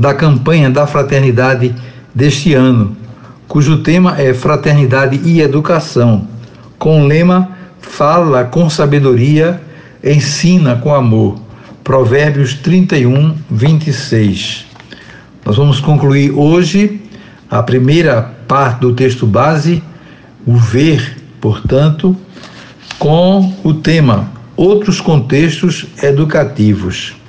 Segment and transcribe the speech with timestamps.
[0.00, 1.74] da campanha da fraternidade
[2.14, 2.96] deste ano,
[3.46, 6.26] cujo tema é Fraternidade e Educação,
[6.78, 7.50] com o lema
[7.82, 9.60] Fala com sabedoria,
[10.02, 11.38] ensina com amor.
[11.84, 14.64] Provérbios 31, 26.
[15.44, 17.02] Nós vamos concluir hoje
[17.50, 19.82] a primeira parte do texto base,
[20.46, 22.16] o ver, portanto,
[22.98, 27.19] com o tema Outros contextos educativos.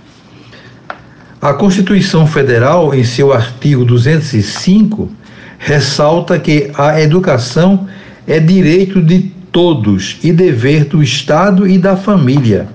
[1.42, 5.10] A Constituição Federal, em seu artigo 205,
[5.58, 7.88] ressalta que a educação
[8.28, 12.68] é direito de todos e dever do Estado e da família.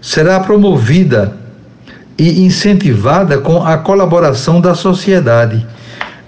[0.00, 1.36] Será promovida
[2.18, 5.64] e incentivada com a colaboração da sociedade,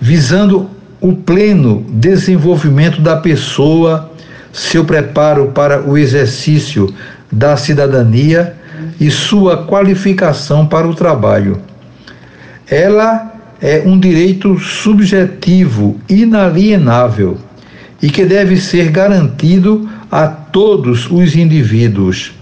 [0.00, 0.70] visando
[1.00, 4.08] o pleno desenvolvimento da pessoa,
[4.52, 6.94] seu preparo para o exercício
[7.32, 8.54] da cidadania
[9.00, 11.60] e sua qualificação para o trabalho.
[12.68, 17.38] Ela é um direito subjetivo, inalienável
[18.02, 22.32] e que deve ser garantido a todos os indivíduos.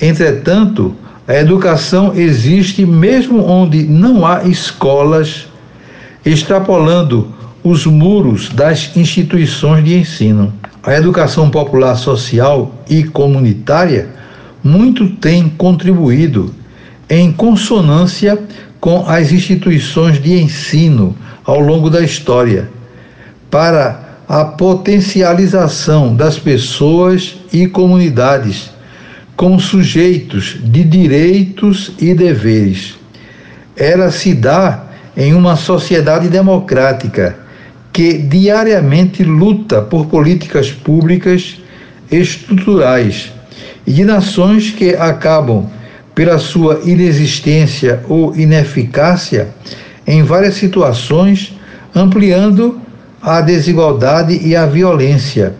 [0.00, 0.94] Entretanto,
[1.26, 5.46] a educação existe mesmo onde não há escolas,
[6.24, 10.52] extrapolando os muros das instituições de ensino.
[10.82, 14.10] A educação popular social e comunitária
[14.66, 16.52] muito tem contribuído
[17.08, 18.36] em consonância
[18.80, 22.68] com as instituições de ensino ao longo da história
[23.48, 28.70] para a potencialização das pessoas e comunidades
[29.36, 32.96] como sujeitos de direitos e deveres.
[33.76, 34.86] Ela se dá
[35.16, 37.38] em uma sociedade democrática
[37.92, 41.58] que diariamente luta por políticas públicas
[42.10, 43.35] estruturais
[43.86, 45.66] e de nações que acabam,
[46.14, 49.48] pela sua inexistência ou ineficácia,
[50.06, 51.54] em várias situações,
[51.94, 52.80] ampliando
[53.20, 55.54] a desigualdade e a violência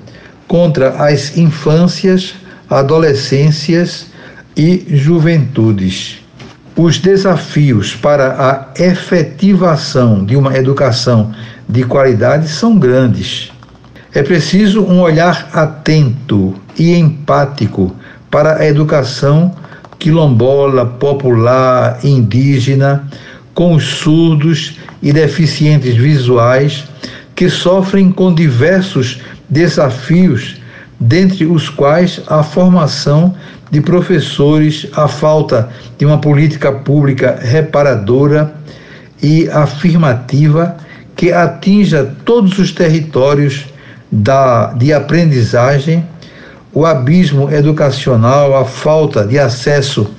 [0.46, 2.34] contra as infâncias,
[2.70, 4.06] adolescências
[4.56, 6.18] e juventudes.
[6.76, 11.34] Os desafios para a efetivação de uma educação
[11.68, 13.50] de qualidade são grandes.
[14.16, 17.94] É preciso um olhar atento e empático
[18.30, 19.54] para a educação
[19.98, 23.06] quilombola, popular, indígena,
[23.52, 26.84] com os surdos e deficientes visuais
[27.34, 30.62] que sofrem com diversos desafios,
[30.98, 33.34] dentre os quais a formação
[33.70, 38.54] de professores, a falta de uma política pública reparadora
[39.22, 40.74] e afirmativa
[41.14, 43.75] que atinja todos os territórios
[44.16, 46.04] da, de aprendizagem
[46.72, 50.10] o abismo educacional, a falta de acesso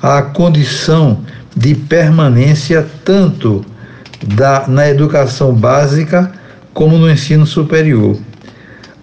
[0.00, 1.20] à condição
[1.56, 3.64] de permanência, tanto
[4.22, 6.30] da, na educação básica
[6.74, 8.16] como no ensino superior.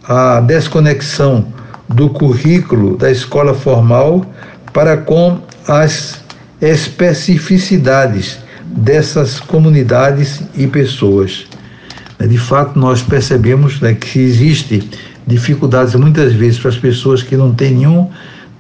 [0.04, 1.48] A desconexão
[1.88, 4.26] do currículo da escola formal
[4.74, 6.22] para com as
[6.62, 11.48] especificidades dessas comunidades e pessoas.
[12.28, 14.90] De fato, nós percebemos né, que existe
[15.26, 18.10] dificuldades muitas vezes para as pessoas que não têm nenhum,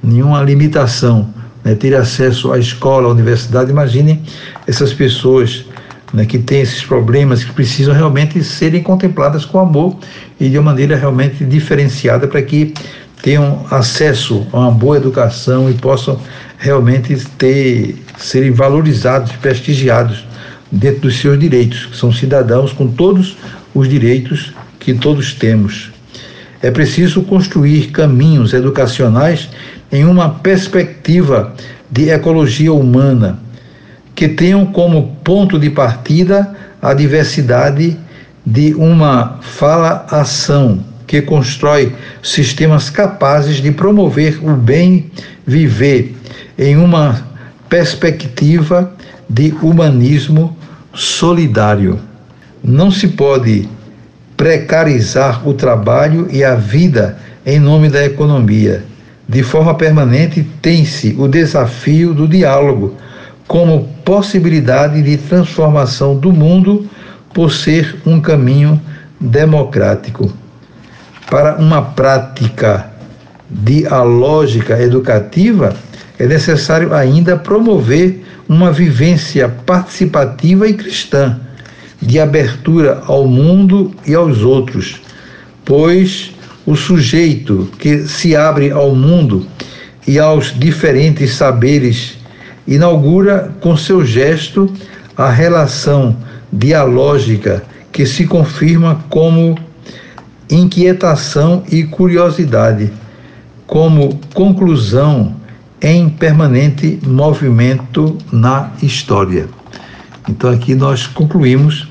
[0.02, 1.34] nenhuma limitação,
[1.64, 3.70] né, ter acesso à escola, à universidade.
[3.70, 4.24] Imaginem
[4.66, 5.66] essas pessoas
[6.14, 9.98] né, que têm esses problemas, que precisam realmente serem contempladas com amor
[10.40, 12.74] e de uma maneira realmente diferenciada para que
[13.22, 16.18] tenham acesso a uma boa educação e possam
[16.58, 20.26] realmente ter serem valorizados, prestigiados
[20.72, 23.38] dentro dos seus direitos, que são cidadãos com todos
[23.74, 25.92] os direitos que todos temos.
[26.62, 29.50] É preciso construir caminhos educacionais
[29.92, 31.54] em uma perspectiva
[31.90, 33.40] de ecologia humana,
[34.14, 37.98] que tenham como ponto de partida a diversidade
[38.46, 45.10] de uma fala-ação que constrói sistemas capazes de promover o bem
[45.46, 46.16] viver
[46.58, 47.29] em uma
[47.70, 48.92] perspectiva
[49.30, 50.58] de humanismo
[50.94, 52.00] solidário.
[52.64, 53.70] Não se pode
[54.36, 58.84] precarizar o trabalho e a vida em nome da economia.
[59.28, 62.96] De forma permanente, tem-se o desafio do diálogo
[63.48, 66.90] como possibilidade de transformação do mundo
[67.34, 68.82] por ser um caminho
[69.20, 70.32] democrático.
[71.30, 72.90] Para uma prática
[73.50, 75.76] dialógica educativa,
[76.20, 81.40] é necessário ainda promover uma vivência participativa e cristã,
[82.02, 85.02] de abertura ao mundo e aos outros,
[85.64, 86.32] pois
[86.66, 89.48] o sujeito que se abre ao mundo
[90.06, 92.18] e aos diferentes saberes
[92.68, 94.72] inaugura com seu gesto
[95.16, 96.16] a relação
[96.52, 99.58] dialógica que se confirma como
[100.50, 102.92] inquietação e curiosidade,
[103.68, 105.39] como conclusão
[105.82, 109.48] em permanente movimento na história.
[110.28, 111.88] Então aqui nós concluímos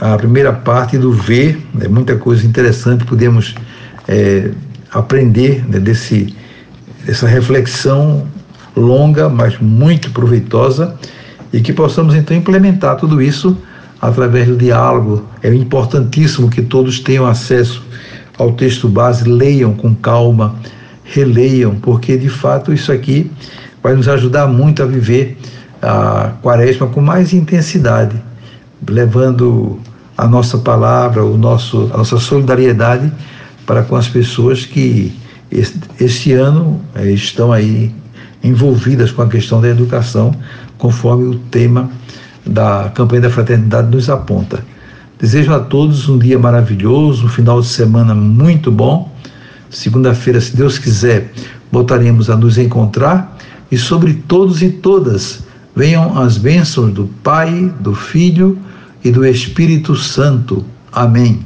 [0.00, 3.54] a primeira parte do ver, é muita coisa interessante podemos
[4.08, 4.50] é,
[4.90, 6.34] aprender né, desse,
[7.04, 8.26] dessa reflexão
[8.76, 10.96] longa, mas muito proveitosa,
[11.52, 13.56] e que possamos então implementar tudo isso
[14.00, 15.24] através do diálogo.
[15.42, 17.82] É importantíssimo que todos tenham acesso
[18.36, 20.56] ao texto base, leiam com calma,
[21.04, 23.30] releiam, porque de fato isso aqui
[23.82, 25.38] vai nos ajudar muito a viver
[25.80, 28.16] a quaresma com mais intensidade,
[28.88, 29.78] levando
[30.16, 33.12] a nossa palavra, o nosso, a nossa solidariedade
[33.66, 35.14] para com as pessoas que
[36.00, 37.94] este ano eh, estão aí
[38.42, 40.34] envolvidas com a questão da educação,
[40.76, 41.90] conforme o tema
[42.44, 44.64] da campanha da fraternidade nos aponta.
[45.18, 49.13] Desejo a todos um dia maravilhoso, um final de semana muito bom.
[49.74, 51.32] Segunda-feira, se Deus quiser,
[51.70, 53.36] voltaremos a nos encontrar
[53.70, 55.42] e sobre todos e todas
[55.74, 58.56] venham as bênçãos do Pai, do Filho
[59.02, 60.64] e do Espírito Santo.
[60.92, 61.44] Amém.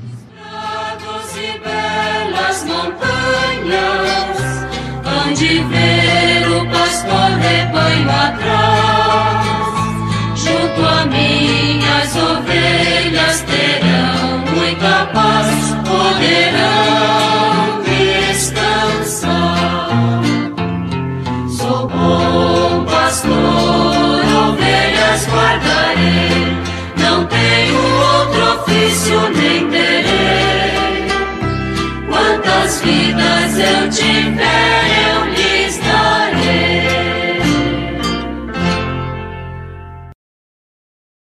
[5.49, 8.48] Ver o pastor rebanho atrás.
[29.07, 31.09] Nem terei.
[32.09, 34.68] Quantas vidas eu tiver.